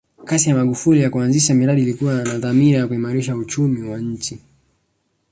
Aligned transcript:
kasi 0.25 0.49
ya 0.49 0.55
magufuli 0.55 1.01
ya 1.01 1.09
kuanzisha 1.09 1.53
miradi 1.53 1.81
ilikuwa 1.81 2.23
na 2.23 2.37
dhamira 2.37 2.79
ya 2.79 2.87
kuimarisha 2.87 3.35
uchumia 3.35 3.89
wa 3.91 3.97
nchi 3.97 4.39